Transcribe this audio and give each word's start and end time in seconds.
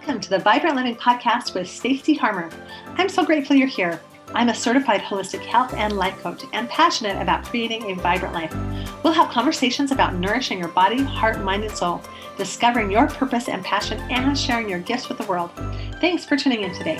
Welcome 0.00 0.20
to 0.22 0.30
the 0.30 0.38
Vibrant 0.38 0.76
Living 0.76 0.96
Podcast 0.96 1.52
with 1.52 1.68
Stacey 1.68 2.14
Harmer. 2.14 2.48
I'm 2.96 3.10
so 3.10 3.22
grateful 3.22 3.54
you're 3.54 3.68
here. 3.68 4.00
I'm 4.32 4.48
a 4.48 4.54
certified 4.54 5.02
holistic 5.02 5.44
health 5.44 5.74
and 5.74 5.92
life 5.92 6.18
coach 6.22 6.42
and 6.54 6.70
passionate 6.70 7.20
about 7.20 7.44
creating 7.44 7.90
a 7.90 7.94
vibrant 7.96 8.32
life. 8.32 8.50
We'll 9.04 9.12
have 9.12 9.28
conversations 9.28 9.92
about 9.92 10.14
nourishing 10.14 10.58
your 10.58 10.68
body, 10.68 11.02
heart, 11.02 11.42
mind, 11.42 11.64
and 11.64 11.76
soul, 11.76 12.00
discovering 12.38 12.90
your 12.90 13.08
purpose 13.08 13.50
and 13.50 13.62
passion, 13.62 14.00
and 14.10 14.36
sharing 14.38 14.70
your 14.70 14.78
gifts 14.78 15.10
with 15.10 15.18
the 15.18 15.26
world. 15.26 15.50
Thanks 16.00 16.24
for 16.24 16.34
tuning 16.34 16.62
in 16.62 16.74
today. 16.74 16.96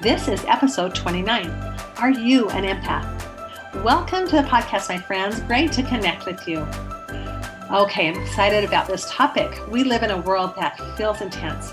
This 0.00 0.28
is 0.28 0.44
episode 0.44 0.94
29. 0.94 1.50
Are 1.96 2.10
you 2.10 2.48
an 2.50 2.62
empath? 2.62 3.82
Welcome 3.82 4.28
to 4.28 4.36
the 4.36 4.42
podcast, 4.42 4.88
my 4.88 4.98
friends. 4.98 5.40
Great 5.40 5.72
to 5.72 5.82
connect 5.82 6.26
with 6.26 6.46
you. 6.46 6.64
Okay, 7.72 8.08
I'm 8.08 8.20
excited 8.20 8.64
about 8.64 8.86
this 8.86 9.10
topic. 9.10 9.58
We 9.70 9.82
live 9.82 10.02
in 10.02 10.10
a 10.10 10.20
world 10.20 10.52
that 10.56 10.78
feels 10.94 11.22
intense 11.22 11.72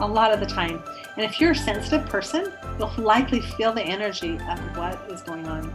a 0.00 0.06
lot 0.06 0.30
of 0.30 0.40
the 0.40 0.46
time. 0.46 0.82
And 1.16 1.24
if 1.24 1.40
you're 1.40 1.52
a 1.52 1.56
sensitive 1.56 2.06
person, 2.06 2.52
you'll 2.78 2.92
likely 2.98 3.40
feel 3.40 3.72
the 3.72 3.80
energy 3.80 4.34
of 4.34 4.58
what 4.76 5.10
is 5.10 5.22
going 5.22 5.48
on. 5.48 5.72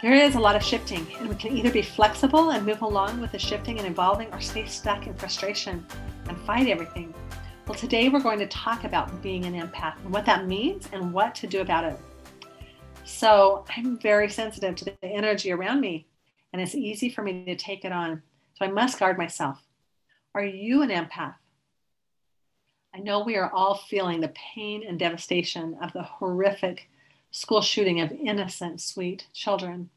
There 0.00 0.14
is 0.14 0.36
a 0.36 0.38
lot 0.38 0.54
of 0.54 0.62
shifting, 0.62 1.04
and 1.18 1.28
we 1.28 1.34
can 1.34 1.56
either 1.56 1.72
be 1.72 1.82
flexible 1.82 2.50
and 2.50 2.64
move 2.64 2.82
along 2.82 3.20
with 3.20 3.32
the 3.32 3.40
shifting 3.40 3.80
and 3.80 3.88
evolving 3.88 4.32
or 4.32 4.40
stay 4.40 4.66
stuck 4.66 5.08
in 5.08 5.14
frustration 5.14 5.84
and 6.28 6.40
fight 6.42 6.68
everything. 6.68 7.12
Well, 7.66 7.76
today 7.76 8.08
we're 8.08 8.20
going 8.20 8.38
to 8.38 8.46
talk 8.46 8.84
about 8.84 9.20
being 9.20 9.46
an 9.46 9.60
empath 9.60 9.96
and 10.04 10.12
what 10.12 10.26
that 10.26 10.46
means 10.46 10.88
and 10.92 11.12
what 11.12 11.34
to 11.34 11.48
do 11.48 11.60
about 11.60 11.86
it. 11.86 11.98
So, 13.04 13.64
I'm 13.76 13.98
very 13.98 14.28
sensitive 14.28 14.76
to 14.76 14.84
the 14.84 14.96
energy 15.02 15.50
around 15.50 15.80
me, 15.80 16.06
and 16.52 16.62
it's 16.62 16.76
easy 16.76 17.10
for 17.10 17.22
me 17.22 17.44
to 17.46 17.56
take 17.56 17.84
it 17.84 17.90
on. 17.90 18.22
So 18.54 18.64
I 18.64 18.68
must 18.68 18.98
guard 18.98 19.18
myself. 19.18 19.62
Are 20.34 20.44
you 20.44 20.82
an 20.82 20.90
empath? 20.90 21.34
I 22.94 22.98
know 22.98 23.24
we 23.24 23.36
are 23.36 23.50
all 23.50 23.74
feeling 23.74 24.20
the 24.20 24.32
pain 24.54 24.84
and 24.86 24.98
devastation 24.98 25.76
of 25.82 25.92
the 25.92 26.02
horrific 26.02 26.88
school 27.32 27.60
shooting 27.60 28.00
of 28.00 28.12
innocent, 28.12 28.80
sweet 28.80 29.26
children 29.32 29.90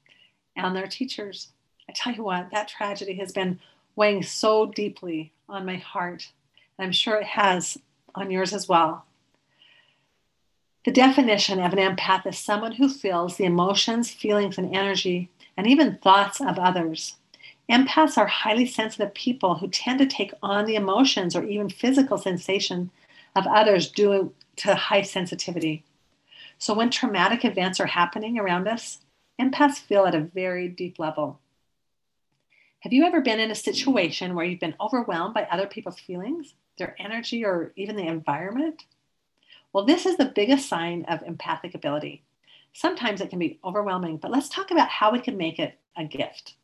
and 0.55 0.75
their 0.75 0.87
teachers. 0.87 1.49
I 1.87 1.93
tell 1.95 2.13
you 2.13 2.23
what, 2.23 2.49
that 2.51 2.67
tragedy 2.67 3.13
has 3.15 3.31
been 3.31 3.59
weighing 3.95 4.23
so 4.23 4.65
deeply 4.65 5.31
on 5.47 5.65
my 5.65 5.75
heart. 5.75 6.31
And 6.77 6.85
I'm 6.85 6.91
sure 6.91 7.17
it 7.17 7.27
has 7.27 7.77
on 8.15 8.31
yours 8.31 8.53
as 8.53 8.67
well. 8.67 9.05
The 10.85 10.91
definition 10.91 11.59
of 11.59 11.73
an 11.73 11.79
empath 11.79 12.25
is 12.25 12.39
someone 12.39 12.73
who 12.73 12.89
feels 12.89 13.37
the 13.37 13.45
emotions, 13.45 14.09
feelings, 14.09 14.57
and 14.57 14.75
energy, 14.75 15.29
and 15.55 15.67
even 15.67 15.97
thoughts 15.97 16.41
of 16.41 16.57
others. 16.57 17.15
Empaths 17.69 18.17
are 18.17 18.27
highly 18.27 18.65
sensitive 18.65 19.13
people 19.13 19.55
who 19.55 19.67
tend 19.67 19.99
to 19.99 20.05
take 20.05 20.33
on 20.41 20.65
the 20.65 20.75
emotions 20.75 21.35
or 21.35 21.43
even 21.43 21.69
physical 21.69 22.17
sensation 22.17 22.89
of 23.35 23.45
others 23.45 23.91
due 23.91 24.33
to 24.55 24.73
high 24.73 25.01
sensitivity. 25.01 25.83
So 26.57 26.73
when 26.73 26.89
traumatic 26.89 27.43
events 27.43 27.79
are 27.79 27.87
happening 27.87 28.39
around 28.39 28.67
us, 28.67 28.99
empaths 29.39 29.79
feel 29.79 30.05
at 30.05 30.15
a 30.15 30.21
very 30.21 30.67
deep 30.69 30.97
level. 30.97 31.39
Have 32.81 32.93
you 32.93 33.03
ever 33.05 33.21
been 33.21 33.39
in 33.39 33.51
a 33.51 33.55
situation 33.55 34.33
where 34.33 34.45
you've 34.45 34.59
been 34.59 34.75
overwhelmed 34.79 35.33
by 35.33 35.43
other 35.43 35.67
people's 35.67 35.99
feelings, 35.99 36.53
their 36.77 36.95
energy, 36.99 37.43
or 37.43 37.73
even 37.75 37.95
the 37.95 38.07
environment? 38.07 38.85
Well, 39.73 39.85
this 39.85 40.05
is 40.05 40.15
the 40.15 40.25
biggest 40.25 40.69
sign 40.69 41.03
of 41.05 41.21
empathic 41.23 41.75
ability. 41.75 42.23
Sometimes 42.73 43.19
it 43.19 43.29
can 43.29 43.39
be 43.39 43.59
overwhelming, 43.63 44.17
but 44.17 44.31
let's 44.31 44.47
talk 44.47 44.71
about 44.71 44.89
how 44.89 45.11
we 45.11 45.19
can 45.19 45.35
make 45.35 45.59
it 45.59 45.77
a 45.97 46.05
gift. 46.05 46.55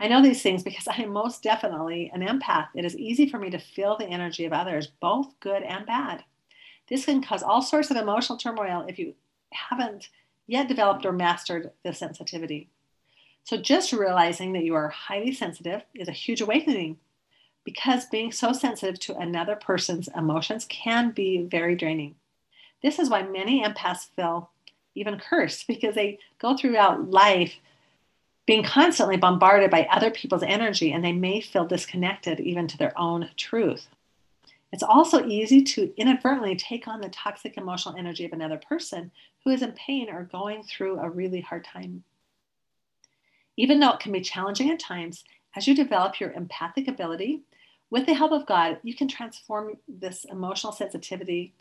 I 0.00 0.08
know 0.08 0.22
these 0.22 0.40
things 0.40 0.62
because 0.62 0.88
I 0.88 1.02
am 1.02 1.12
most 1.12 1.42
definitely 1.42 2.10
an 2.14 2.22
empath. 2.22 2.68
It 2.74 2.86
is 2.86 2.96
easy 2.96 3.28
for 3.28 3.38
me 3.38 3.50
to 3.50 3.58
feel 3.58 3.98
the 3.98 4.06
energy 4.06 4.46
of 4.46 4.52
others, 4.54 4.86
both 4.98 5.38
good 5.40 5.62
and 5.62 5.84
bad. 5.84 6.24
This 6.88 7.04
can 7.04 7.22
cause 7.22 7.42
all 7.42 7.60
sorts 7.60 7.90
of 7.90 7.98
emotional 7.98 8.38
turmoil 8.38 8.86
if 8.88 8.98
you 8.98 9.14
haven't 9.52 10.08
yet 10.46 10.68
developed 10.68 11.04
or 11.04 11.12
mastered 11.12 11.70
this 11.84 11.98
sensitivity. 11.98 12.70
So, 13.44 13.58
just 13.58 13.92
realizing 13.92 14.54
that 14.54 14.64
you 14.64 14.74
are 14.74 14.88
highly 14.88 15.32
sensitive 15.32 15.82
is 15.94 16.08
a 16.08 16.12
huge 16.12 16.40
awakening 16.40 16.96
because 17.64 18.06
being 18.06 18.32
so 18.32 18.54
sensitive 18.54 18.98
to 19.00 19.18
another 19.18 19.54
person's 19.54 20.08
emotions 20.16 20.64
can 20.70 21.10
be 21.10 21.42
very 21.42 21.76
draining. 21.76 22.14
This 22.82 22.98
is 22.98 23.10
why 23.10 23.22
many 23.22 23.62
empaths 23.62 24.08
feel 24.16 24.50
even 24.94 25.18
cursed 25.18 25.66
because 25.68 25.94
they 25.94 26.18
go 26.38 26.56
throughout 26.56 27.10
life 27.10 27.56
being 28.50 28.64
constantly 28.64 29.16
bombarded 29.16 29.70
by 29.70 29.86
other 29.92 30.10
people's 30.10 30.42
energy 30.42 30.90
and 30.90 31.04
they 31.04 31.12
may 31.12 31.40
feel 31.40 31.64
disconnected 31.64 32.40
even 32.40 32.66
to 32.66 32.76
their 32.76 32.92
own 32.98 33.30
truth. 33.36 33.86
It's 34.72 34.82
also 34.82 35.24
easy 35.24 35.62
to 35.62 35.92
inadvertently 35.96 36.56
take 36.56 36.88
on 36.88 37.00
the 37.00 37.10
toxic 37.10 37.56
emotional 37.56 37.94
energy 37.96 38.24
of 38.24 38.32
another 38.32 38.58
person 38.58 39.12
who 39.44 39.52
is 39.52 39.62
in 39.62 39.70
pain 39.70 40.10
or 40.10 40.24
going 40.24 40.64
through 40.64 40.98
a 40.98 41.08
really 41.08 41.40
hard 41.40 41.62
time. 41.62 42.02
Even 43.56 43.78
though 43.78 43.92
it 43.92 44.00
can 44.00 44.10
be 44.10 44.20
challenging 44.20 44.68
at 44.72 44.80
times, 44.80 45.22
as 45.54 45.68
you 45.68 45.74
develop 45.76 46.18
your 46.18 46.32
empathic 46.32 46.88
ability, 46.88 47.42
with 47.88 48.04
the 48.04 48.14
help 48.14 48.32
of 48.32 48.46
God, 48.46 48.80
you 48.82 48.96
can 48.96 49.06
transform 49.06 49.76
this 49.86 50.24
emotional 50.24 50.72
sensitivity 50.72 51.54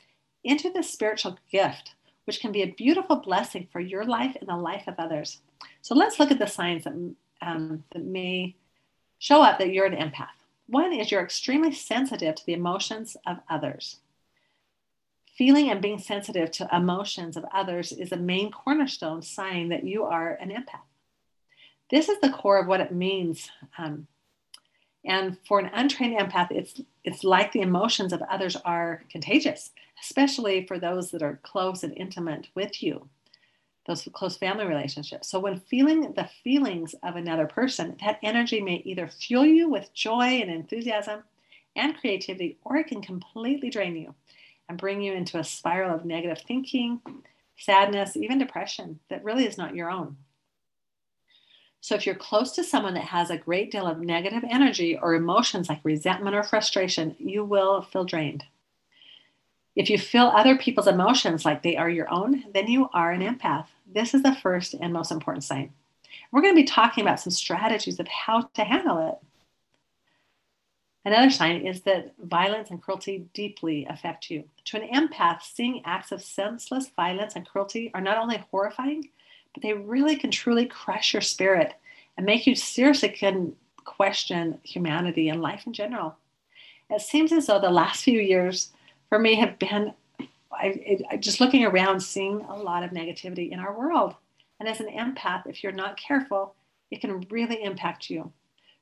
into 0.44 0.71
this 0.71 0.89
spiritual 0.89 1.38
gift, 1.51 1.94
which 2.29 2.41
can 2.41 2.51
be 2.51 2.62
a 2.62 2.75
beautiful 2.78 3.16
blessing 3.16 3.67
for 3.72 3.79
your 3.79 4.06
life 4.06 4.38
and 4.40 4.47
the 4.47 4.56
life 4.56 4.84
of 4.85 4.94
others. 5.00 5.41
So 5.81 5.95
let's 5.95 6.19
look 6.19 6.29
at 6.29 6.38
the 6.38 6.45
signs 6.45 6.84
that, 6.84 6.94
um, 7.41 7.84
that 7.91 8.03
may 8.03 8.56
show 9.17 9.41
up 9.41 9.57
that 9.57 9.73
you're 9.73 9.88
an 9.88 9.97
empath. 9.97 10.38
One 10.68 10.94
is 10.94 11.09
you're 11.09 11.23
extremely 11.23 11.72
sensitive 11.72 12.35
to 12.35 12.45
the 12.45 12.53
emotions 12.53 13.18
of 13.25 13.38
others. 13.50 13.97
Feeling 15.39 15.72
and 15.72 15.81
being 15.81 15.97
sensitive 15.97 16.51
to 16.51 16.69
emotions 16.72 17.35
of 17.35 17.45
others 17.51 17.91
is 17.91 18.12
a 18.12 18.18
main 18.18 18.51
cornerstone 18.51 19.23
sign 19.23 19.69
that 19.69 19.84
you 19.84 20.03
are 20.03 20.34
an 20.34 20.51
empath. 20.51 20.85
This 21.89 22.09
is 22.09 22.19
the 22.19 22.29
core 22.29 22.59
of 22.59 22.68
what 22.68 22.79
it 22.79 22.91
means. 22.94 23.50
Um, 23.75 24.06
and 25.03 25.35
for 25.47 25.57
an 25.57 25.72
untrained 25.73 26.19
empath, 26.19 26.51
it's, 26.51 26.79
it's 27.03 27.23
like 27.23 27.51
the 27.51 27.61
emotions 27.61 28.13
of 28.13 28.21
others 28.23 28.55
are 28.65 29.03
contagious, 29.09 29.71
especially 30.03 30.65
for 30.65 30.79
those 30.79 31.11
that 31.11 31.21
are 31.21 31.39
close 31.43 31.83
and 31.83 31.93
intimate 31.97 32.47
with 32.55 32.83
you 32.83 33.09
those 33.89 34.07
close 34.13 34.37
family 34.37 34.65
relationships. 34.65 35.27
So, 35.29 35.39
when 35.39 35.59
feeling 35.59 36.13
the 36.13 36.29
feelings 36.43 36.93
of 37.03 37.15
another 37.15 37.47
person, 37.47 37.97
that 38.05 38.19
energy 38.21 38.61
may 38.61 38.83
either 38.85 39.07
fuel 39.07 39.45
you 39.45 39.67
with 39.67 39.93
joy 39.93 40.41
and 40.41 40.51
enthusiasm 40.51 41.23
and 41.75 41.97
creativity, 41.97 42.57
or 42.63 42.77
it 42.77 42.88
can 42.88 43.01
completely 43.01 43.69
drain 43.69 43.95
you 43.95 44.13
and 44.69 44.77
bring 44.77 45.01
you 45.01 45.13
into 45.13 45.39
a 45.39 45.43
spiral 45.43 45.95
of 45.95 46.05
negative 46.05 46.43
thinking, 46.47 47.01
sadness, 47.57 48.15
even 48.15 48.38
depression 48.38 48.99
that 49.09 49.23
really 49.23 49.47
is 49.47 49.57
not 49.57 49.75
your 49.75 49.89
own. 49.89 50.15
So, 51.81 51.95
if 51.95 52.06
you're 52.06 52.16
close 52.16 52.51
to 52.53 52.63
someone 52.63 52.94
that 52.95 53.06
has 53.06 53.29
a 53.29 53.38
great 53.38 53.72
deal 53.72 53.88
of 53.88 54.00
negative 54.00 54.44
energy 54.50 54.97
or 54.97 55.13
emotions 55.13 55.69
like 55.69 55.79
resentment 55.84 56.35
or 56.35 56.44
frustration, 56.44 57.16
you 57.19 57.45
will 57.45 57.81
feel 57.81 58.03
drained. 58.03 58.44
If 59.75 59.89
you 59.89 59.97
feel 59.97 60.25
other 60.25 60.57
people's 60.57 60.88
emotions 60.88 61.45
like 61.45 61.63
they 61.63 61.78
are 61.78 61.89
your 61.89 62.12
own, 62.12 62.44
then 62.53 62.68
you 62.68 62.89
are 62.94 63.12
an 63.12 63.22
empath. 63.22 63.68
This 63.88 64.13
is 64.13 64.23
the 64.23 64.35
first 64.35 64.73
and 64.73 64.91
most 64.91 65.12
important 65.12 65.45
sign. 65.45 65.72
We're 66.31 66.41
going 66.41 66.53
to 66.53 66.62
be 66.62 66.68
talking 66.68 67.03
about 67.03 67.22
some 67.22 67.31
strategies 67.31 68.00
of 68.00 68.07
how 68.07 68.41
to 68.41 68.63
handle 68.63 69.07
it. 69.07 69.16
Another 71.06 71.29
sign 71.29 71.66
is 71.66 71.81
that 71.84 72.13
violence 72.22 72.69
and 72.69 72.81
cruelty 72.81 73.29
deeply 73.34 73.85
affect 73.85 74.29
you. 74.29 74.44
To 74.66 74.81
an 74.81 74.89
empath, 74.89 75.44
seeing 75.44 75.81
acts 75.85 76.12
of 76.12 76.22
senseless 76.22 76.89
violence 76.89 77.35
and 77.35 77.47
cruelty 77.47 77.89
are 77.94 78.01
not 78.01 78.18
only 78.18 78.44
horrifying, 78.51 79.09
they 79.61 79.73
really 79.73 80.15
can 80.15 80.31
truly 80.31 80.65
crush 80.65 81.13
your 81.13 81.21
spirit 81.21 81.73
and 82.17 82.25
make 82.25 82.45
you 82.45 82.56
seriously 82.56 83.09
can 83.09 83.56
question 83.85 84.59
humanity 84.63 85.29
and 85.29 85.41
life 85.41 85.65
in 85.65 85.73
general. 85.73 86.15
It 86.89 87.01
seems 87.01 87.31
as 87.31 87.47
though 87.47 87.59
the 87.59 87.69
last 87.69 88.03
few 88.03 88.19
years 88.19 88.71
for 89.09 89.19
me 89.19 89.35
have 89.35 89.59
been 89.59 89.94
I, 90.51 91.17
just 91.19 91.39
looking 91.39 91.63
around, 91.63 92.01
seeing 92.01 92.41
a 92.41 92.56
lot 92.56 92.83
of 92.83 92.91
negativity 92.91 93.51
in 93.51 93.59
our 93.59 93.77
world. 93.77 94.15
And 94.59 94.67
as 94.67 94.79
an 94.79 94.88
empath, 94.88 95.47
if 95.47 95.63
you're 95.63 95.71
not 95.71 95.97
careful, 95.97 96.55
it 96.91 97.01
can 97.01 97.21
really 97.29 97.63
impact 97.63 98.09
you. 98.09 98.31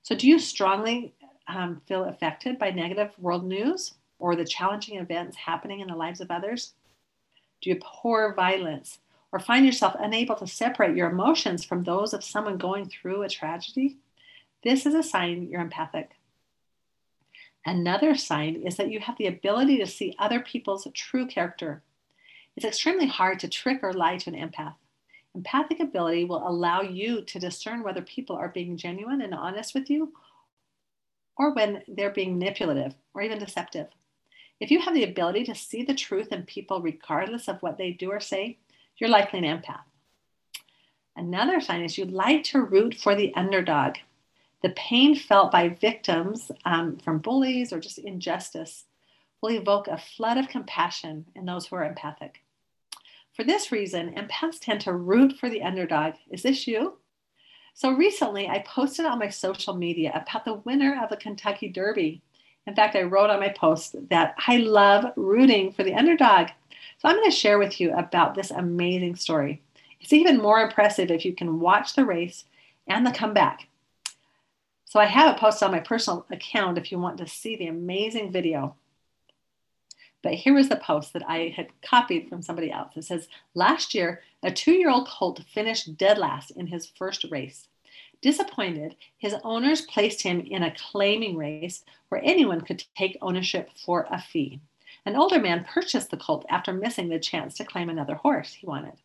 So, 0.02 0.16
do 0.16 0.28
you 0.28 0.40
strongly 0.40 1.14
um, 1.48 1.82
feel 1.86 2.06
affected 2.06 2.58
by 2.58 2.72
negative 2.72 3.12
world 3.20 3.46
news 3.46 3.94
or 4.20 4.36
the 4.36 4.46
challenging 4.46 4.98
events 4.98 5.38
happening 5.38 5.82
in 5.82 5.88
the 5.88 5.96
lives 5.96 6.22
of 6.22 6.32
others? 6.32 6.74
Do 7.62 7.70
you 7.70 7.76
abhor 7.76 8.34
violence 8.34 9.00
or 9.32 9.40
find 9.40 9.66
yourself 9.66 9.96
unable 10.00 10.36
to 10.36 10.48
separate 10.48 10.96
your 10.96 11.10
emotions 11.10 11.64
from 11.64 11.84
those 11.84 12.14
of 12.14 12.24
someone 12.24 12.58
going 12.58 12.90
through 12.90 13.24
a 13.24 13.30
tragedy? 13.30 13.98
This 14.64 14.86
is 14.86 14.94
a 14.94 15.04
sign 15.04 15.48
you're 15.50 15.62
empathic. 15.62 16.12
Another 17.66 18.16
sign 18.16 18.64
is 18.66 18.78
that 18.78 18.90
you 18.90 19.00
have 19.02 19.18
the 19.18 19.28
ability 19.28 19.78
to 19.80 19.86
see 19.86 20.16
other 20.18 20.40
people's 20.40 20.88
true 20.94 21.28
character. 21.28 21.84
It's 22.56 22.66
extremely 22.66 23.08
hard 23.08 23.40
to 23.42 23.50
trick 23.50 23.80
or 23.84 23.94
lie 23.94 24.18
to 24.18 24.30
an 24.34 24.50
empath. 24.50 24.76
Empathic 25.36 25.80
ability 25.80 26.26
will 26.26 26.48
allow 26.48 26.82
you 26.82 27.22
to 27.22 27.40
discern 27.40 27.84
whether 27.84 28.02
people 28.02 28.36
are 28.36 28.48
being 28.48 28.78
genuine 28.78 29.22
and 29.22 29.34
honest 29.34 29.76
with 29.76 29.90
you 29.90 30.14
or 31.38 31.54
when 31.54 31.84
they're 31.88 32.10
being 32.10 32.40
manipulative 32.40 32.96
or 33.14 33.22
even 33.22 33.38
deceptive. 33.38 33.88
If 34.60 34.72
you 34.72 34.80
have 34.82 34.96
the 34.96 35.04
ability 35.04 35.44
to 35.44 35.56
see 35.56 35.84
the 35.84 35.94
truth 35.94 36.32
in 36.32 36.44
people 36.44 36.82
regardless 36.82 37.48
of 37.48 37.62
what 37.62 37.78
they 37.78 37.92
do 37.92 38.10
or 38.12 38.20
say, 38.20 38.58
you're 38.98 39.10
likely 39.10 39.40
an 39.40 39.46
empath. 39.46 39.82
Another 41.16 41.60
sign 41.60 41.84
is 41.84 41.98
you 41.98 42.06
like 42.06 42.44
to 42.46 42.62
root 42.62 42.96
for 42.96 43.16
the 43.16 43.34
underdog. 43.36 43.96
The 44.62 44.70
pain 44.70 45.16
felt 45.16 45.52
by 45.52 45.70
victims 45.70 46.52
um, 46.66 46.98
from 46.98 47.20
bullies 47.20 47.74
or 47.74 47.80
just 47.80 47.98
injustice 47.98 48.86
will 49.42 49.52
evoke 49.52 49.88
a 49.88 49.98
flood 49.98 50.38
of 50.38 50.48
compassion 50.48 51.26
in 51.36 51.46
those 51.46 51.68
who 51.68 51.76
are 51.76 51.86
empathic. 51.86 52.42
For 53.34 53.44
this 53.44 53.72
reason, 53.72 54.16
empaths 54.16 54.60
tend 54.60 54.82
to 54.82 54.94
root 54.94 55.38
for 55.40 55.50
the 55.50 55.62
underdog. 55.62 56.16
Is 56.32 56.44
this 56.44 56.68
you? 56.68 56.98
So 57.76 57.92
recently, 57.92 58.48
I 58.48 58.64
posted 58.68 59.06
on 59.06 59.20
my 59.20 59.30
social 59.30 59.76
media 59.76 60.12
about 60.16 60.46
the 60.46 60.56
winner 60.66 61.00
of 61.04 61.10
the 61.10 61.18
Kentucky 61.18 61.70
Derby. 61.70 62.24
In 62.66 62.74
fact, 62.74 62.96
I 62.96 63.04
wrote 63.04 63.30
on 63.30 63.40
my 63.40 63.50
post 63.50 63.96
that 64.10 64.34
I 64.48 64.58
love 64.58 65.14
rooting 65.16 65.72
for 65.72 65.84
the 65.84 65.94
underdog. 65.94 66.48
So 66.98 67.08
I'm 67.08 67.16
going 67.16 67.30
to 67.30 67.36
share 67.36 67.60
with 67.60 67.80
you 67.80 67.94
about 67.94 68.34
this 68.34 68.50
amazing 68.50 69.16
story. 69.16 69.62
It's 70.02 70.14
even 70.14 70.38
more 70.38 70.60
impressive 70.60 71.12
if 71.12 71.26
you 71.26 71.34
can 71.34 71.60
watch 71.60 71.94
the 71.94 72.06
race 72.06 72.46
and 72.88 73.06
the 73.06 73.12
comeback. 73.12 73.68
So 74.86 75.00
I 75.00 75.06
have 75.06 75.36
it 75.36 75.40
posted 75.40 75.66
on 75.66 75.72
my 75.72 75.80
personal 75.80 76.26
account 76.32 76.78
if 76.78 76.92
you 76.92 76.98
want 76.98 77.18
to 77.18 77.28
see 77.28 77.56
the 77.56 77.68
amazing 77.68 78.32
video. 78.32 78.76
But 80.24 80.34
here 80.34 80.54
was 80.54 80.70
the 80.70 80.78
post 80.78 81.14
that 81.14 81.28
I 81.30 81.54
had 81.56 81.68
copied 81.82 82.30
from 82.30 82.42
somebody 82.42 82.72
else. 82.72 82.94
It 82.96 83.04
says, 83.04 83.28
Last 83.54 83.94
year, 83.94 84.22
a 84.42 84.52
two 84.52 84.72
year 84.72 84.90
old 84.90 85.08
colt 85.08 85.44
finished 85.54 85.98
dead 85.98 86.18
last 86.18 86.52
in 86.52 86.68
his 86.68 86.88
first 86.88 87.26
race. 87.30 87.68
Disappointed, 88.22 88.96
his 89.18 89.36
owners 89.44 89.82
placed 89.82 90.24
him 90.24 90.40
in 90.42 90.64
a 90.64 90.74
claiming 90.92 91.38
race 91.38 91.84
where 92.10 92.22
anyone 92.24 92.62
could 92.62 92.84
take 92.98 93.18
ownership 93.22 93.70
for 93.86 94.08
a 94.10 94.20
fee. 94.20 94.60
An 95.08 95.16
older 95.16 95.40
man 95.40 95.64
purchased 95.64 96.12
the 96.12 96.18
colt 96.18 96.46
after 96.50 96.74
missing 96.74 97.08
the 97.08 97.18
chance 97.18 97.56
to 97.56 97.64
claim 97.64 97.88
another 97.88 98.16
horse 98.16 98.56
he 98.56 98.68
wanted. 98.68 98.96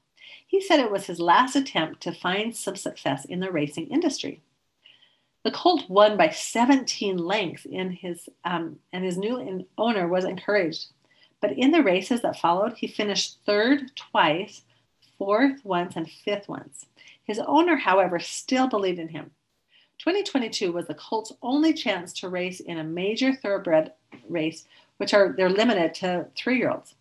He 0.45 0.61
said 0.61 0.81
it 0.81 0.91
was 0.91 1.07
his 1.07 1.21
last 1.21 1.55
attempt 1.55 2.01
to 2.01 2.13
find 2.13 2.57
some 2.57 2.75
success 2.75 3.25
in 3.25 3.39
the 3.39 3.53
racing 3.53 3.87
industry. 3.87 4.43
The 5.45 5.53
colt 5.53 5.89
won 5.89 6.17
by 6.17 6.31
17 6.31 7.19
lengths 7.19 7.67
in 7.67 7.93
his, 7.93 8.29
um, 8.45 8.81
and 8.93 9.05
his 9.05 9.17
new 9.17 9.65
owner 9.79 10.09
was 10.09 10.25
encouraged. 10.25 10.87
But 11.41 11.53
in 11.53 11.71
the 11.71 11.85
races 11.85 12.21
that 12.23 12.41
followed, 12.41 12.73
he 12.73 12.89
finished 12.89 13.39
third 13.47 13.95
twice, 13.95 14.63
fourth 15.19 15.65
once, 15.65 15.95
and 15.95 16.11
fifth 16.11 16.49
once. 16.49 16.85
His 17.23 17.39
owner, 17.39 17.77
however, 17.77 18.19
still 18.19 18.67
believed 18.67 18.99
in 18.99 19.07
him. 19.07 19.31
2022 19.99 20.73
was 20.73 20.89
the 20.89 20.95
Colts' 20.95 21.33
only 21.43 21.73
chance 21.73 22.13
to 22.15 22.29
race 22.29 22.59
in 22.59 22.79
a 22.79 22.85
major 22.85 23.33
thoroughbred 23.33 23.93
race, 24.29 24.67
which 24.97 25.15
are 25.15 25.35
they're 25.37 25.51
limited 25.51 25.95
to 25.95 26.27
three-year-olds. 26.37 26.95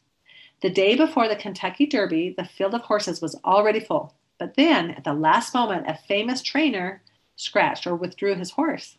The 0.62 0.70
day 0.70 0.96
before 0.96 1.28
the 1.28 1.36
Kentucky 1.36 1.86
Derby, 1.86 2.36
the 2.38 2.46
field 2.46 2.76
of 2.76 2.82
horses 2.82 3.22
was 3.22 3.40
already 3.44 3.80
full. 3.80 4.14
But 4.38 4.56
then, 4.56 4.92
at 4.92 5.04
the 5.04 5.14
last 5.14 5.54
moment, 5.54 5.90
a 5.90 5.98
famous 6.08 6.42
trainer 6.42 7.02
scratched 7.36 7.88
or 7.88 7.96
withdrew 7.96 8.36
his 8.36 8.52
horse. 8.52 8.98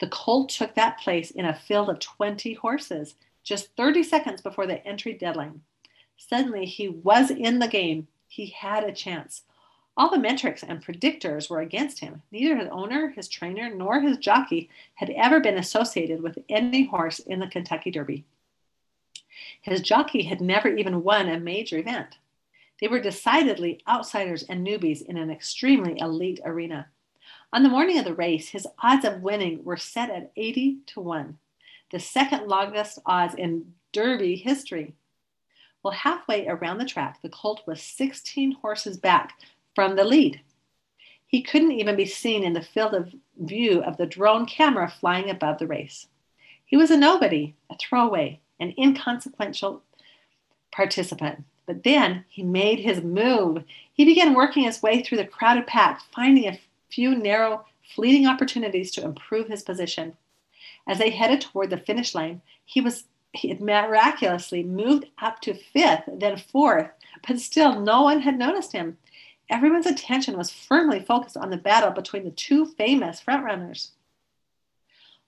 The 0.00 0.08
colt 0.08 0.50
took 0.50 0.74
that 0.74 0.98
place 0.98 1.30
in 1.30 1.44
a 1.44 1.54
field 1.54 1.88
of 1.88 2.00
20 2.00 2.54
horses, 2.54 3.14
just 3.42 3.76
30 3.76 4.02
seconds 4.02 4.42
before 4.42 4.66
the 4.66 4.84
entry 4.86 5.14
deadline. 5.14 5.62
Suddenly, 6.16 6.66
he 6.66 6.88
was 6.88 7.30
in 7.30 7.58
the 7.58 7.68
game. 7.68 8.08
He 8.26 8.46
had 8.46 8.84
a 8.84 8.92
chance. 8.92 9.42
All 9.96 10.10
the 10.10 10.18
metrics 10.18 10.62
and 10.62 10.84
predictors 10.84 11.48
were 11.48 11.60
against 11.60 12.00
him. 12.00 12.22
Neither 12.32 12.56
his 12.56 12.68
owner, 12.70 13.10
his 13.10 13.28
trainer, 13.28 13.72
nor 13.72 14.00
his 14.00 14.18
jockey 14.18 14.68
had 14.94 15.10
ever 15.10 15.40
been 15.40 15.56
associated 15.56 16.22
with 16.22 16.38
any 16.48 16.86
horse 16.86 17.20
in 17.20 17.38
the 17.38 17.46
Kentucky 17.46 17.90
Derby. 17.90 18.24
His 19.62 19.80
jockey 19.80 20.22
had 20.24 20.40
never 20.40 20.68
even 20.68 21.04
won 21.04 21.28
a 21.28 21.38
major 21.38 21.78
event. 21.78 22.18
They 22.80 22.88
were 22.88 23.00
decidedly 23.00 23.80
outsiders 23.88 24.42
and 24.42 24.66
newbies 24.66 25.02
in 25.02 25.16
an 25.16 25.30
extremely 25.30 25.98
elite 26.00 26.40
arena. 26.44 26.88
On 27.52 27.62
the 27.62 27.68
morning 27.68 27.98
of 27.98 28.04
the 28.04 28.14
race, 28.14 28.48
his 28.48 28.66
odds 28.82 29.04
of 29.04 29.22
winning 29.22 29.62
were 29.64 29.76
set 29.76 30.10
at 30.10 30.32
80 30.36 30.78
to 30.86 31.00
1 31.00 31.38
the 31.94 32.00
second 32.00 32.48
longest 32.48 32.98
odds 33.06 33.34
in 33.34 33.72
Derby 33.92 34.34
history. 34.34 34.94
Well, 35.84 35.92
halfway 35.92 36.48
around 36.48 36.78
the 36.78 36.84
track, 36.84 37.22
the 37.22 37.28
colt 37.28 37.62
was 37.68 37.80
16 37.80 38.52
horses 38.52 38.96
back 38.96 39.38
from 39.74 39.96
the 39.96 40.04
lead. 40.04 40.40
He 41.26 41.42
couldn't 41.42 41.72
even 41.72 41.96
be 41.96 42.06
seen 42.06 42.44
in 42.44 42.52
the 42.52 42.62
field 42.62 42.94
of 42.94 43.12
view 43.36 43.82
of 43.82 43.96
the 43.96 44.06
drone 44.06 44.46
camera 44.46 44.88
flying 44.88 45.30
above 45.30 45.58
the 45.58 45.66
race. 45.66 46.06
He 46.64 46.76
was 46.76 46.90
a 46.90 46.96
nobody, 46.96 47.54
a 47.70 47.76
throwaway, 47.76 48.40
an 48.60 48.74
inconsequential 48.78 49.82
participant. 50.70 51.44
But 51.66 51.82
then 51.82 52.24
he 52.28 52.42
made 52.42 52.80
his 52.80 53.02
move. 53.02 53.64
He 53.92 54.04
began 54.04 54.34
working 54.34 54.64
his 54.64 54.82
way 54.82 55.02
through 55.02 55.18
the 55.18 55.26
crowded 55.26 55.66
pack, 55.66 56.02
finding 56.14 56.46
a 56.46 56.60
few 56.90 57.14
narrow, 57.14 57.64
fleeting 57.94 58.26
opportunities 58.26 58.90
to 58.92 59.04
improve 59.04 59.48
his 59.48 59.62
position. 59.62 60.16
As 60.86 60.98
they 60.98 61.10
headed 61.10 61.40
toward 61.40 61.70
the 61.70 61.78
finish 61.78 62.14
line, 62.14 62.42
he 62.64 62.80
was 62.80 63.04
he 63.32 63.48
had 63.48 63.60
miraculously 63.60 64.62
moved 64.62 65.06
up 65.18 65.40
to 65.40 65.54
fifth, 65.54 66.04
then 66.06 66.36
fourth, 66.36 66.90
but 67.26 67.40
still 67.40 67.80
no 67.80 68.02
one 68.02 68.20
had 68.20 68.38
noticed 68.38 68.70
him. 68.70 68.96
Everyone's 69.50 69.86
attention 69.86 70.36
was 70.36 70.50
firmly 70.50 71.00
focused 71.00 71.36
on 71.36 71.50
the 71.50 71.56
battle 71.56 71.90
between 71.90 72.24
the 72.24 72.30
two 72.30 72.66
famous 72.66 73.20
frontrunners. 73.20 73.90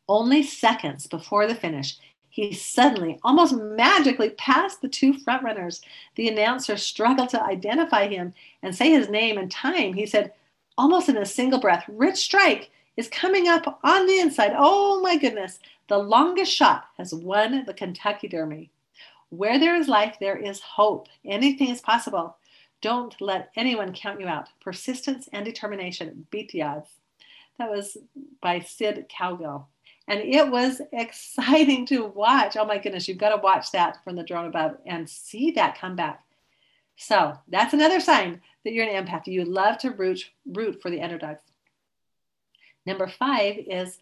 Only 0.08 0.42
seconds 0.42 1.06
before 1.06 1.46
the 1.46 1.54
finish, 1.54 1.98
he 2.28 2.52
suddenly, 2.52 3.18
almost 3.22 3.56
magically, 3.56 4.30
passed 4.30 4.82
the 4.82 4.88
two 4.88 5.14
frontrunners. 5.14 5.80
The 6.16 6.28
announcer 6.28 6.76
struggled 6.76 7.30
to 7.30 7.42
identify 7.42 8.08
him 8.08 8.34
and 8.62 8.74
say 8.74 8.90
his 8.90 9.08
name 9.08 9.38
and 9.38 9.50
time. 9.50 9.94
He 9.94 10.06
said, 10.06 10.32
almost 10.76 11.08
in 11.08 11.16
a 11.16 11.24
single 11.24 11.58
breath, 11.58 11.84
Rich 11.88 12.16
Strike, 12.16 12.70
is 12.96 13.08
coming 13.08 13.48
up 13.48 13.80
on 13.82 14.06
the 14.06 14.18
inside. 14.18 14.52
Oh 14.54 15.00
my 15.00 15.16
goodness. 15.16 15.58
The 15.88 15.98
longest 15.98 16.52
shot 16.52 16.86
has 16.98 17.14
won 17.14 17.64
the 17.64 17.74
Kentucky 17.74 18.28
Derby. 18.28 18.70
Where 19.30 19.58
there 19.58 19.76
is 19.76 19.88
life, 19.88 20.16
there 20.20 20.36
is 20.36 20.60
hope. 20.60 21.08
Anything 21.24 21.70
is 21.70 21.80
possible. 21.80 22.36
Don't 22.82 23.18
let 23.20 23.50
anyone 23.56 23.92
count 23.92 24.20
you 24.20 24.26
out. 24.26 24.48
Persistence 24.60 25.28
and 25.32 25.44
determination 25.44 26.26
beat 26.30 26.50
the 26.50 26.62
odds. 26.62 26.88
That 27.58 27.70
was 27.70 27.96
by 28.40 28.60
Sid 28.60 29.06
Cowgill. 29.08 29.64
And 30.08 30.20
it 30.20 30.50
was 30.50 30.80
exciting 30.92 31.86
to 31.86 32.04
watch. 32.04 32.56
Oh 32.56 32.66
my 32.66 32.78
goodness, 32.78 33.08
you've 33.08 33.18
got 33.18 33.30
to 33.30 33.42
watch 33.42 33.72
that 33.72 34.02
from 34.04 34.16
the 34.16 34.22
drone 34.22 34.46
above 34.46 34.76
and 34.86 35.08
see 35.08 35.52
that 35.52 35.78
come 35.78 35.96
back. 35.96 36.22
So 36.96 37.38
that's 37.48 37.74
another 37.74 38.00
sign 38.00 38.40
that 38.64 38.72
you're 38.72 38.88
an 38.88 39.06
empath. 39.06 39.26
You 39.26 39.44
love 39.44 39.78
to 39.78 39.90
root, 39.90 40.30
root 40.46 40.80
for 40.80 40.90
the 40.90 41.02
underdogs. 41.02 41.42
Number 42.86 43.06
five 43.06 43.58
is 43.58 43.98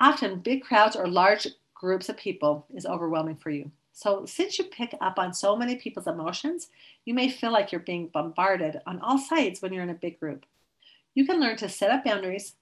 often 0.00 0.40
big 0.40 0.62
crowds 0.62 0.96
or 0.96 1.06
large 1.06 1.46
groups 1.74 2.08
of 2.08 2.16
people 2.16 2.66
is 2.74 2.86
overwhelming 2.86 3.36
for 3.36 3.50
you. 3.50 3.70
So, 3.96 4.26
since 4.26 4.58
you 4.58 4.66
pick 4.66 4.94
up 5.00 5.18
on 5.18 5.32
so 5.32 5.56
many 5.56 5.76
people's 5.76 6.06
emotions, 6.06 6.68
you 7.06 7.14
may 7.14 7.30
feel 7.30 7.50
like 7.50 7.72
you're 7.72 7.80
being 7.80 8.08
bombarded 8.08 8.78
on 8.86 9.00
all 9.00 9.16
sides 9.16 9.62
when 9.62 9.72
you're 9.72 9.82
in 9.82 9.88
a 9.88 9.94
big 9.94 10.20
group. 10.20 10.44
You 11.14 11.24
can 11.24 11.40
learn 11.40 11.56
to 11.56 11.68
set 11.70 11.90
up 11.90 12.04
boundaries 12.04 12.52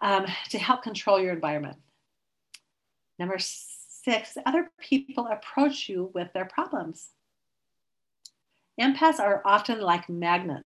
um, 0.00 0.26
to 0.50 0.58
help 0.58 0.84
control 0.84 1.20
your 1.20 1.32
environment. 1.32 1.78
Number 3.18 3.38
six, 3.40 4.38
other 4.46 4.70
people 4.78 5.26
approach 5.26 5.88
you 5.88 6.12
with 6.14 6.32
their 6.32 6.44
problems. 6.44 7.08
Empaths 8.80 9.18
are 9.18 9.42
often 9.44 9.80
like 9.80 10.08
magnets 10.08 10.62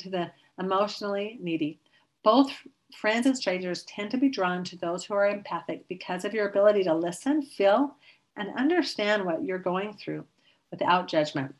to 0.00 0.10
the 0.10 0.30
emotionally 0.58 1.38
needy. 1.40 1.80
Both 2.22 2.52
friends 2.94 3.24
and 3.24 3.38
strangers 3.38 3.84
tend 3.84 4.10
to 4.10 4.18
be 4.18 4.28
drawn 4.28 4.64
to 4.64 4.76
those 4.76 5.02
who 5.02 5.14
are 5.14 5.30
empathic 5.30 5.88
because 5.88 6.26
of 6.26 6.34
your 6.34 6.50
ability 6.50 6.84
to 6.84 6.94
listen, 6.94 7.40
feel, 7.40 7.96
and 8.36 8.56
understand 8.56 9.24
what 9.24 9.44
you're 9.44 9.58
going 9.58 9.94
through 9.94 10.24
without 10.70 11.08
judgment. 11.08 11.54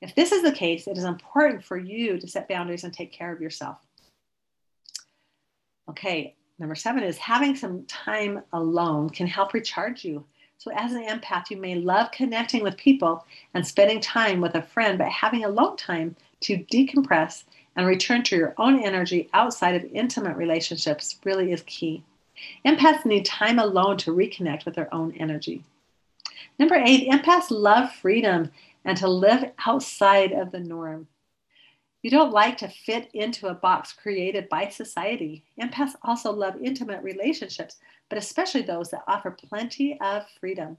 If 0.00 0.14
this 0.14 0.32
is 0.32 0.42
the 0.42 0.52
case, 0.52 0.86
it 0.86 0.98
is 0.98 1.04
important 1.04 1.64
for 1.64 1.76
you 1.76 2.18
to 2.18 2.28
set 2.28 2.48
boundaries 2.48 2.84
and 2.84 2.92
take 2.92 3.12
care 3.12 3.32
of 3.32 3.40
yourself. 3.40 3.78
Okay, 5.88 6.34
number 6.58 6.74
seven 6.74 7.02
is 7.02 7.16
having 7.16 7.56
some 7.56 7.84
time 7.86 8.42
alone 8.52 9.10
can 9.10 9.26
help 9.26 9.54
recharge 9.54 10.04
you. 10.04 10.24
So, 10.58 10.70
as 10.74 10.92
an 10.92 11.06
empath, 11.06 11.50
you 11.50 11.58
may 11.58 11.74
love 11.74 12.10
connecting 12.12 12.62
with 12.62 12.76
people 12.76 13.24
and 13.54 13.66
spending 13.66 14.00
time 14.00 14.40
with 14.40 14.54
a 14.54 14.62
friend, 14.62 14.98
but 14.98 15.08
having 15.08 15.44
alone 15.44 15.76
time 15.76 16.16
to 16.40 16.58
decompress 16.58 17.44
and 17.76 17.86
return 17.86 18.22
to 18.24 18.36
your 18.36 18.54
own 18.56 18.82
energy 18.82 19.28
outside 19.34 19.74
of 19.74 19.84
intimate 19.92 20.36
relationships 20.36 21.18
really 21.24 21.52
is 21.52 21.62
key. 21.62 22.02
Empaths 22.64 23.04
need 23.04 23.24
time 23.24 23.58
alone 23.58 23.96
to 23.98 24.14
reconnect 24.14 24.64
with 24.64 24.74
their 24.74 24.92
own 24.94 25.12
energy. 25.18 25.64
Number 26.58 26.76
eight, 26.76 27.08
empaths 27.08 27.50
love 27.50 27.92
freedom 27.92 28.50
and 28.84 28.96
to 28.98 29.08
live 29.08 29.52
outside 29.66 30.32
of 30.32 30.52
the 30.52 30.60
norm. 30.60 31.08
You 32.02 32.10
don't 32.10 32.32
like 32.32 32.56
to 32.58 32.68
fit 32.68 33.10
into 33.14 33.48
a 33.48 33.54
box 33.54 33.92
created 33.92 34.48
by 34.48 34.68
society. 34.68 35.44
Empaths 35.60 35.96
also 36.02 36.30
love 36.30 36.54
intimate 36.62 37.02
relationships, 37.02 37.78
but 38.08 38.18
especially 38.18 38.62
those 38.62 38.90
that 38.90 39.02
offer 39.08 39.32
plenty 39.32 39.98
of 40.00 40.24
freedom. 40.38 40.76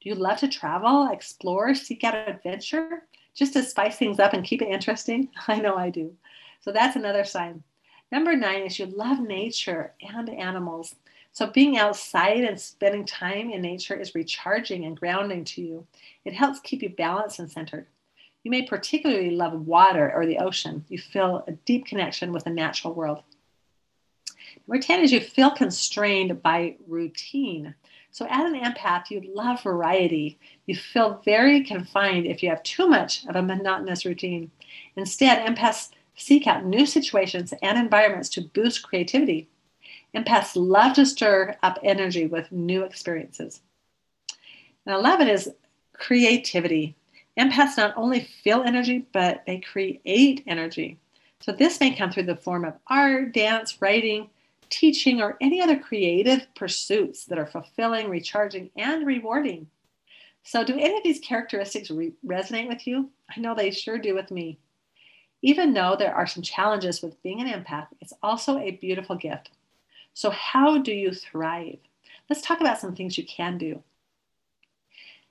Do 0.00 0.08
you 0.08 0.14
love 0.14 0.38
to 0.38 0.48
travel, 0.48 1.10
explore, 1.10 1.74
seek 1.74 2.04
out 2.04 2.28
adventure? 2.28 3.04
Just 3.34 3.54
to 3.54 3.62
spice 3.62 3.96
things 3.96 4.20
up 4.20 4.34
and 4.34 4.44
keep 4.44 4.62
it 4.62 4.68
interesting? 4.68 5.30
I 5.48 5.58
know 5.58 5.76
I 5.76 5.90
do. 5.90 6.14
So 6.60 6.70
that's 6.70 6.96
another 6.96 7.24
sign. 7.24 7.64
Number 8.12 8.36
nine 8.36 8.64
is 8.64 8.78
you 8.78 8.84
love 8.84 9.20
nature 9.20 9.94
and 10.02 10.28
animals. 10.28 10.94
So 11.32 11.46
being 11.46 11.78
outside 11.78 12.44
and 12.44 12.60
spending 12.60 13.06
time 13.06 13.50
in 13.50 13.62
nature 13.62 13.98
is 13.98 14.14
recharging 14.14 14.84
and 14.84 15.00
grounding 15.00 15.46
to 15.46 15.62
you. 15.62 15.86
It 16.26 16.34
helps 16.34 16.60
keep 16.60 16.82
you 16.82 16.90
balanced 16.90 17.38
and 17.38 17.50
centered. 17.50 17.86
You 18.44 18.50
may 18.50 18.66
particularly 18.66 19.30
love 19.30 19.54
water 19.66 20.12
or 20.14 20.26
the 20.26 20.38
ocean. 20.38 20.84
You 20.90 20.98
feel 20.98 21.42
a 21.48 21.52
deep 21.52 21.86
connection 21.86 22.32
with 22.32 22.44
the 22.44 22.50
natural 22.50 22.92
world. 22.92 23.22
Number 24.68 24.82
10 24.82 25.00
is 25.00 25.12
you 25.12 25.20
feel 25.20 25.50
constrained 25.50 26.42
by 26.42 26.76
routine. 26.86 27.74
So, 28.10 28.26
as 28.28 28.52
an 28.52 28.60
empath, 28.60 29.10
you 29.10 29.22
love 29.34 29.62
variety. 29.62 30.38
You 30.66 30.76
feel 30.76 31.22
very 31.24 31.64
confined 31.64 32.26
if 32.26 32.42
you 32.42 32.50
have 32.50 32.62
too 32.62 32.88
much 32.88 33.24
of 33.26 33.36
a 33.36 33.42
monotonous 33.42 34.04
routine. 34.04 34.50
Instead, 34.96 35.46
empaths 35.46 35.88
seek 36.16 36.46
out 36.46 36.64
new 36.64 36.86
situations 36.86 37.52
and 37.62 37.78
environments 37.78 38.28
to 38.30 38.42
boost 38.42 38.82
creativity. 38.82 39.48
Empaths 40.14 40.52
love 40.54 40.94
to 40.94 41.06
stir 41.06 41.56
up 41.62 41.78
energy 41.82 42.26
with 42.26 42.52
new 42.52 42.84
experiences. 42.84 43.60
And 44.86 44.94
11 44.94 45.28
is 45.28 45.50
creativity. 45.94 46.96
Empaths 47.38 47.78
not 47.78 47.94
only 47.96 48.20
feel 48.20 48.62
energy, 48.62 49.06
but 49.12 49.42
they 49.46 49.60
create 49.60 50.44
energy. 50.46 50.98
So, 51.40 51.52
this 51.52 51.80
may 51.80 51.94
come 51.94 52.10
through 52.10 52.24
the 52.24 52.36
form 52.36 52.64
of 52.64 52.74
art, 52.86 53.32
dance, 53.32 53.80
writing, 53.80 54.30
teaching, 54.68 55.20
or 55.20 55.36
any 55.40 55.60
other 55.60 55.78
creative 55.78 56.46
pursuits 56.54 57.24
that 57.24 57.38
are 57.38 57.46
fulfilling, 57.46 58.08
recharging, 58.08 58.70
and 58.76 59.06
rewarding. 59.06 59.68
So, 60.44 60.62
do 60.62 60.74
any 60.74 60.96
of 60.96 61.02
these 61.02 61.20
characteristics 61.20 61.90
re- 61.90 62.12
resonate 62.24 62.68
with 62.68 62.86
you? 62.86 63.10
I 63.34 63.40
know 63.40 63.54
they 63.54 63.70
sure 63.70 63.98
do 63.98 64.14
with 64.14 64.30
me. 64.30 64.58
Even 65.42 65.74
though 65.74 65.96
there 65.98 66.14
are 66.14 66.26
some 66.26 66.42
challenges 66.42 67.02
with 67.02 67.22
being 67.22 67.40
an 67.40 67.48
empath, 67.48 67.88
it's 68.00 68.12
also 68.22 68.58
a 68.58 68.70
beautiful 68.70 69.16
gift. 69.16 69.50
So, 70.14 70.30
how 70.30 70.78
do 70.78 70.92
you 70.92 71.12
thrive? 71.12 71.78
Let's 72.30 72.42
talk 72.42 72.60
about 72.60 72.78
some 72.80 72.94
things 72.94 73.18
you 73.18 73.26
can 73.26 73.58
do. 73.58 73.82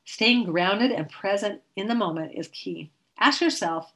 Staying 0.04 0.46
grounded 0.46 0.92
and 0.92 1.10
present 1.10 1.62
in 1.76 1.88
the 1.88 1.96
moment 1.96 2.34
is 2.36 2.50
key. 2.50 2.92
Ask 3.18 3.42
yourself 3.42 3.94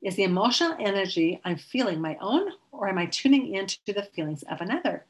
is 0.00 0.16
the 0.16 0.24
emotional 0.24 0.76
energy 0.80 1.40
I'm 1.44 1.56
feeling 1.56 2.00
my 2.00 2.16
own, 2.20 2.50
or 2.72 2.88
am 2.88 2.98
I 2.98 3.06
tuning 3.06 3.54
into 3.54 3.78
the 3.86 4.02
feelings 4.02 4.42
of 4.42 4.60
another? 4.60 5.06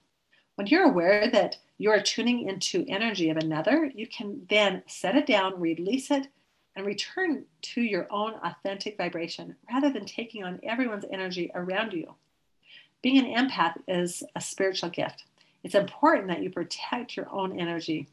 When 0.57 0.67
you're 0.67 0.85
aware 0.85 1.31
that 1.31 1.57
you 1.79 1.91
are 1.91 2.03
tuning 2.03 2.47
into 2.47 2.85
energy 2.89 3.31
of 3.31 3.39
another, 3.39 3.91
you 3.95 4.07
can 4.07 4.47
then 4.51 4.83
set 4.87 5.17
it 5.17 5.27
down, 5.27 5.59
release 5.59 6.11
it, 6.11 6.29
and 6.75 6.87
return 6.87 7.45
to 7.61 7.83
your 7.83 8.07
own 8.11 8.35
authentic 8.43 8.97
vibration 8.97 9.57
rather 9.71 9.91
than 9.91 10.07
taking 10.07 10.45
on 10.45 10.61
everyone's 10.63 11.05
energy 11.11 11.51
around 11.55 11.93
you. 11.93 12.15
Being 13.03 13.19
an 13.19 13.49
empath 13.49 13.75
is 13.89 14.23
a 14.37 14.41
spiritual 14.41 14.91
gift. 14.91 15.25
It's 15.65 15.75
important 15.75 16.29
that 16.29 16.43
you 16.43 16.51
protect 16.51 17.17
your 17.17 17.29
own 17.31 17.59
energy, 17.59 18.09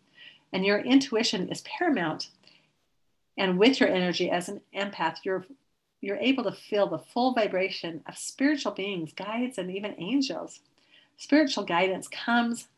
and 0.52 0.66
your 0.66 0.80
intuition 0.80 1.50
is 1.50 1.62
paramount. 1.62 2.30
And 3.38 3.58
with 3.58 3.80
your 3.80 3.90
energy 3.90 4.30
as 4.30 4.50
an 4.50 4.62
empath, 4.76 5.18
you're 5.24 5.46
you're 6.02 6.18
able 6.18 6.46
to 6.46 6.52
feel 6.52 6.88
the 6.88 7.00
full 7.00 7.34
vibration 7.34 8.02
of 8.08 8.18
spiritual 8.18 8.72
beings, 8.72 9.12
guides, 9.12 9.58
and 9.58 9.70
even 9.70 9.96
angels. 9.98 10.62
Spiritual 11.18 11.66
guidance 11.66 12.08
comes, 12.08 12.70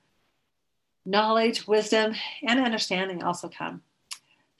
knowledge, 1.05 1.67
wisdom, 1.67 2.15
and 2.41 2.59
understanding 2.59 3.23
also 3.23 3.47
come. 3.47 3.83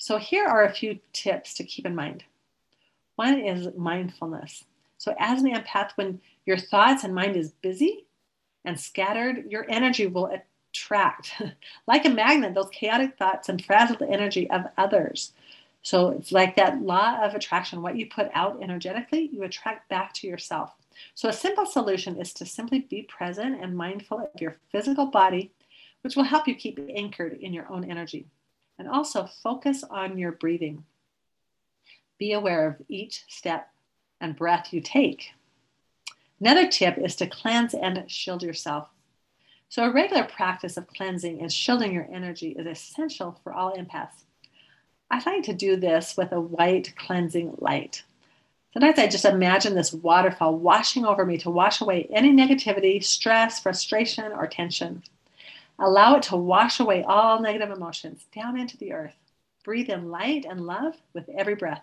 So, 0.02 0.18
here 0.18 0.48
are 0.48 0.64
a 0.64 0.74
few 0.74 0.98
tips 1.14 1.54
to 1.54 1.64
keep 1.64 1.86
in 1.86 1.94
mind. 1.94 2.24
One 3.18 3.40
is 3.40 3.68
mindfulness. 3.78 4.64
So, 4.98 5.14
as 5.20 5.44
an 5.44 5.54
empath, 5.54 5.92
when 5.94 6.22
your 6.44 6.58
thoughts 6.58 7.04
and 7.04 7.14
mind 7.14 7.36
is 7.36 7.52
busy 7.52 8.08
and 8.66 8.80
scattered, 8.80 9.52
your 9.52 9.64
energy 9.70 10.08
will 10.08 10.32
attract, 10.74 11.40
like 11.88 12.04
a 12.06 12.10
magnet, 12.10 12.56
those 12.56 12.72
chaotic 12.72 13.16
thoughts 13.16 13.48
and 13.48 13.64
frazzled 13.64 14.02
energy 14.02 14.50
of 14.50 14.64
others. 14.76 15.34
So 15.84 16.10
it's 16.10 16.32
like 16.32 16.56
that 16.56 16.82
law 16.82 17.24
of 17.24 17.36
attraction. 17.36 17.84
What 17.84 17.96
you 17.96 18.08
put 18.08 18.32
out 18.34 18.58
energetically, 18.60 19.30
you 19.32 19.44
attract 19.44 19.88
back 19.88 20.16
to 20.16 20.28
yourself. 20.28 20.74
So 21.14 21.30
a 21.30 21.34
simple 21.34 21.68
solution 21.68 22.20
is 22.20 22.34
to 22.34 22.46
simply 22.48 22.80
be 22.80 23.04
present 23.04 23.62
and 23.62 23.78
mindful 23.78 24.18
of 24.34 24.42
your 24.42 24.58
physical 24.72 25.06
body, 25.06 25.52
which 26.02 26.16
will 26.16 26.24
help 26.24 26.48
you 26.48 26.56
keep 26.56 26.80
anchored 26.96 27.34
in 27.34 27.54
your 27.54 27.72
own 27.72 27.84
energy. 27.84 28.26
And 28.78 28.88
also 28.88 29.30
focus 29.44 29.84
on 29.84 30.18
your 30.18 30.32
breathing. 30.32 30.86
Be 32.18 32.34
aware 32.34 32.68
of 32.68 32.76
each 32.88 33.24
step 33.28 33.70
and 34.20 34.36
breath 34.36 34.74
you 34.74 34.82
take. 34.82 35.32
Another 36.40 36.68
tip 36.68 36.98
is 36.98 37.16
to 37.18 37.28
cleanse 37.28 37.74
and 37.74 38.10
shield 38.10 38.42
yourself. 38.42 38.88
So, 39.70 39.86
a 39.86 39.92
regular 39.92 40.24
practice 40.24 40.76
of 40.76 40.88
cleansing 40.88 41.40
and 41.40 41.52
shielding 41.52 41.94
your 41.94 42.08
energy 42.12 42.50
is 42.50 42.66
essential 42.66 43.40
for 43.44 43.54
all 43.54 43.76
empaths. 43.76 44.24
I 45.10 45.22
like 45.26 45.44
to 45.44 45.54
do 45.54 45.76
this 45.76 46.18
with 46.18 46.32
a 46.32 46.42
white 46.42 46.94
cleansing 46.98 47.56
light. 47.60 48.04
Sometimes 48.74 49.00
I 49.00 49.08
just 49.08 49.26
imagine 49.26 49.76
this 49.76 49.94
waterfall 49.94 50.58
washing 50.58 51.06
over 51.06 51.26
me 51.26 51.38
to 51.40 51.50
wash 51.50 51.82
away 51.82 52.08
any 52.12 52.32
negativity, 52.32 53.04
stress, 53.04 53.60
frustration, 53.60 54.32
or 54.32 54.48
tension. 54.48 55.04
Allow 55.82 56.18
it 56.18 56.24
to 56.24 56.38
wash 56.38 56.80
away 56.80 57.04
all 57.04 57.42
negative 57.42 57.72
emotions 57.72 58.26
down 58.34 58.58
into 58.58 58.78
the 58.78 58.94
earth. 58.94 59.16
Breathe 59.64 59.90
in 59.90 60.12
light 60.12 60.46
and 60.48 60.68
love 60.68 60.96
with 61.14 61.28
every 61.36 61.56
breath. 61.56 61.82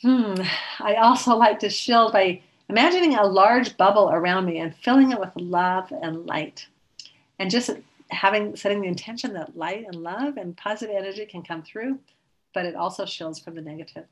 Hmm. 0.00 0.34
I 0.78 0.94
also 0.94 1.36
like 1.36 1.58
to 1.58 1.68
shield 1.68 2.14
by 2.14 2.40
imagining 2.70 3.16
a 3.16 3.26
large 3.26 3.76
bubble 3.76 4.08
around 4.10 4.46
me 4.46 4.60
and 4.60 4.74
filling 4.74 5.12
it 5.12 5.20
with 5.20 5.36
love 5.36 5.92
and 5.92 6.26
light. 6.26 6.66
And 7.38 7.50
just 7.50 7.70
having 8.08 8.56
setting 8.56 8.80
the 8.80 8.88
intention 8.88 9.34
that 9.34 9.56
light 9.56 9.84
and 9.86 9.96
love 9.96 10.38
and 10.38 10.56
positive 10.56 10.96
energy 10.96 11.26
can 11.26 11.42
come 11.42 11.62
through, 11.62 11.98
but 12.54 12.64
it 12.64 12.76
also 12.76 13.04
shields 13.04 13.38
from 13.38 13.54
the 13.54 13.60
negative. 13.60 14.06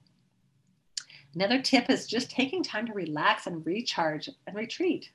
Another 1.34 1.62
tip 1.62 1.88
is 1.88 2.06
just 2.06 2.30
taking 2.30 2.62
time 2.62 2.86
to 2.86 2.92
relax 2.92 3.46
and 3.46 3.64
recharge 3.64 4.28
and 4.46 4.54
retreat. 4.54 5.10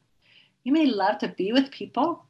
You 0.64 0.72
may 0.72 0.88
love 0.88 1.20
to 1.20 1.28
be 1.28 1.52
with 1.52 1.70
people, 1.70 2.26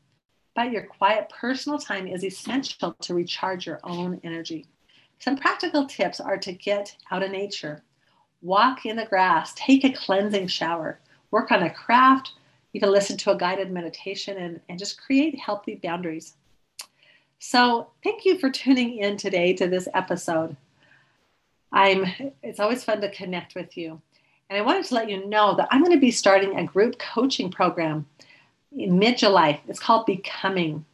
but 0.56 0.72
your 0.72 0.84
quiet 0.84 1.30
personal 1.30 1.80
time 1.80 2.08
is 2.08 2.24
essential 2.24 2.94
to 3.02 3.14
recharge 3.14 3.66
your 3.66 3.80
own 3.84 4.20
energy. 4.24 4.66
Some 5.20 5.38
practical 5.38 5.86
tips 5.86 6.20
are 6.20 6.38
to 6.38 6.52
get 6.52 6.96
out 7.12 7.24
of 7.24 7.32
nature, 7.32 7.84
walk 8.42 8.86
in 8.86 8.98
the 8.98 9.06
grass, 9.06 9.54
take 9.56 9.84
a 9.84 9.94
cleansing 9.94 10.48
shower, 10.48 11.00
work 11.32 11.52
on 11.52 11.64
a 11.64 11.74
craft, 11.74 12.34
you 12.74 12.80
can 12.80 12.92
listen 12.92 13.18
to 13.18 13.32
a 13.32 13.38
guided 13.38 13.72
meditation 13.72 14.38
and, 14.38 14.60
and 14.68 14.80
just 14.80 15.02
create 15.02 15.40
healthy 15.40 15.80
boundaries. 15.82 16.34
So, 17.40 17.90
thank 18.04 18.26
you 18.26 18.40
for 18.40 18.50
tuning 18.50 18.98
in 18.98 19.18
today 19.18 19.54
to 19.54 19.68
this 19.68 19.88
episode. 19.94 20.58
I'm 21.72 22.06
it's 22.42 22.60
always 22.60 22.84
fun 22.84 23.02
to 23.02 23.12
connect 23.12 23.56
with 23.56 23.78
you. 23.78 24.02
And 24.50 24.58
I 24.58 24.62
wanted 24.62 24.86
to 24.86 24.96
let 24.96 25.10
you 25.10 25.28
know 25.28 25.56
that 25.56 25.68
I'm 25.72 25.82
going 25.82 25.96
to 25.96 26.00
be 26.00 26.12
starting 26.12 26.58
a 26.58 26.66
group 26.66 27.00
coaching 27.00 27.50
program 27.50 28.06
in 28.78 29.00
mid-July. 29.00 29.62
It's 29.68 29.80
called 29.80 30.06
Becoming. 30.06 30.86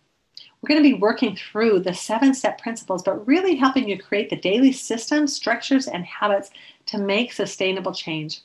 We're 0.62 0.68
going 0.68 0.84
to 0.84 0.90
be 0.90 1.00
working 1.00 1.36
through 1.36 1.80
the 1.80 1.94
seven 1.94 2.34
step 2.34 2.60
principles, 2.62 3.04
but 3.04 3.26
really 3.26 3.56
helping 3.56 3.88
you 3.88 3.98
create 3.98 4.30
the 4.30 4.36
daily 4.36 4.74
systems, 4.74 5.34
structures, 5.34 5.88
and 5.88 6.06
habits 6.06 6.52
to 6.88 6.98
make 6.98 7.32
sustainable 7.32 7.94
change. 7.94 8.42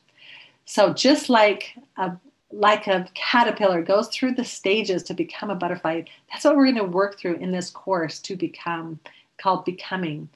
So, 0.64 0.92
just 0.92 1.28
like 1.28 1.76
a 1.96 2.16
like 2.52 2.86
a 2.86 3.08
caterpillar 3.14 3.82
goes 3.82 4.08
through 4.08 4.32
the 4.32 4.44
stages 4.44 5.02
to 5.02 5.14
become 5.14 5.50
a 5.50 5.56
butterfly. 5.56 6.02
That's 6.30 6.44
what 6.44 6.56
we're 6.56 6.70
going 6.70 6.76
to 6.76 6.84
work 6.84 7.18
through 7.18 7.36
in 7.36 7.50
this 7.50 7.68
course 7.68 8.20
to 8.20 8.36
become 8.36 9.00
called 9.38 9.64
becoming. 9.64 10.28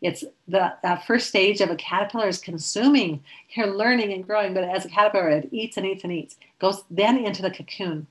It's 0.00 0.24
the 0.48 0.72
first 1.06 1.28
stage 1.28 1.60
of 1.60 1.70
a 1.70 1.76
caterpillar 1.76 2.28
is 2.28 2.38
consuming. 2.38 3.22
You're 3.50 3.76
learning 3.76 4.12
and 4.12 4.26
growing, 4.26 4.54
but 4.54 4.64
as 4.64 4.84
a 4.84 4.88
caterpillar, 4.88 5.28
it 5.30 5.48
eats 5.52 5.76
and 5.76 5.86
eats 5.86 6.04
and 6.04 6.12
eats. 6.12 6.36
Goes 6.58 6.84
then 6.90 7.18
into 7.18 7.42
the 7.42 7.50
cocoon. 7.50 8.06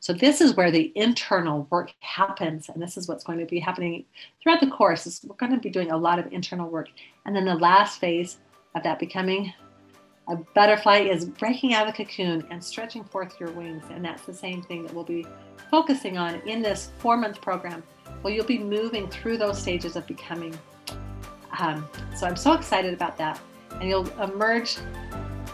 So 0.00 0.14
this 0.14 0.40
is 0.40 0.56
where 0.56 0.70
the 0.70 0.92
internal 0.96 1.68
work 1.70 1.92
happens, 2.00 2.68
and 2.70 2.82
this 2.82 2.96
is 2.96 3.06
what's 3.06 3.22
going 3.22 3.38
to 3.38 3.44
be 3.44 3.60
happening 3.60 4.04
throughout 4.42 4.60
the 4.60 4.70
course. 4.70 5.06
Is 5.06 5.20
we're 5.26 5.36
going 5.36 5.52
to 5.52 5.58
be 5.58 5.70
doing 5.70 5.92
a 5.92 5.96
lot 5.96 6.18
of 6.18 6.32
internal 6.32 6.68
work, 6.68 6.88
and 7.26 7.36
then 7.36 7.44
the 7.44 7.54
last 7.54 8.00
phase 8.00 8.38
of 8.74 8.82
that 8.82 8.98
becoming 8.98 9.52
a 10.28 10.36
butterfly 10.54 10.98
is 10.98 11.24
breaking 11.24 11.74
out 11.74 11.88
of 11.88 11.94
the 11.94 12.04
cocoon 12.04 12.46
and 12.50 12.62
stretching 12.62 13.02
forth 13.04 13.38
your 13.40 13.50
wings. 13.50 13.82
And 13.90 14.04
that's 14.04 14.22
the 14.22 14.34
same 14.34 14.62
thing 14.62 14.84
that 14.84 14.94
we'll 14.94 15.04
be 15.04 15.26
focusing 15.70 16.18
on 16.18 16.36
in 16.48 16.62
this 16.62 16.92
four 16.98 17.16
month 17.16 17.40
program. 17.40 17.82
Well, 18.22 18.32
you'll 18.32 18.46
be 18.46 18.58
moving 18.58 19.08
through 19.08 19.38
those 19.38 19.60
stages 19.60 19.96
of 19.96 20.06
becoming. 20.06 20.56
Um, 21.58 21.88
so 22.14 22.26
I'm 22.26 22.36
so 22.36 22.52
excited 22.52 22.94
about 22.94 23.18
that. 23.18 23.40
And 23.72 23.88
you'll 23.88 24.08
emerge 24.20 24.76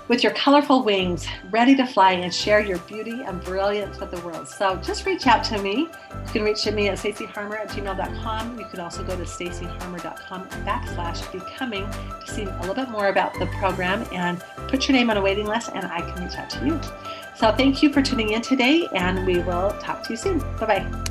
with 0.08 0.22
your 0.22 0.32
colorful 0.32 0.82
wings, 0.82 1.26
ready 1.50 1.74
to 1.76 1.86
fly 1.86 2.12
and 2.12 2.32
share 2.32 2.60
your 2.60 2.78
beauty 2.80 3.22
and 3.22 3.42
brilliance 3.42 3.98
with 3.98 4.10
the 4.10 4.20
world. 4.20 4.46
So 4.48 4.76
just 4.76 5.06
reach 5.06 5.26
out 5.26 5.44
to 5.44 5.58
me. 5.58 5.72
You 5.80 6.32
can 6.32 6.42
reach 6.42 6.62
to 6.64 6.72
me 6.72 6.88
at 6.88 6.98
stacyharmer 6.98 7.58
at 7.58 7.68
gmail.com. 7.68 8.58
You 8.58 8.66
can 8.66 8.80
also 8.80 9.02
go 9.04 9.16
to 9.16 9.24
stacyharmer.com 9.24 10.48
backslash 10.64 11.32
becoming 11.32 11.88
to 11.90 12.32
see 12.32 12.42
a 12.44 12.60
little 12.60 12.74
bit 12.74 12.90
more 12.90 13.08
about 13.08 13.34
the 13.34 13.46
program 13.58 14.06
and 14.12 14.40
put 14.68 14.88
your 14.88 14.96
name 14.96 15.10
on 15.10 15.16
a 15.16 15.22
waiting 15.22 15.46
list 15.46 15.70
and 15.74 15.84
I 15.84 16.00
can 16.00 16.24
reach 16.24 16.36
out 16.36 16.50
to 16.50 16.66
you. 16.66 16.80
So 17.34 17.52
thank 17.52 17.82
you 17.82 17.92
for 17.92 18.02
tuning 18.02 18.30
in 18.30 18.42
today 18.42 18.88
and 18.94 19.26
we 19.26 19.38
will 19.40 19.70
talk 19.80 20.02
to 20.04 20.10
you 20.10 20.16
soon. 20.16 20.38
Bye 20.58 20.66
bye. 20.66 21.05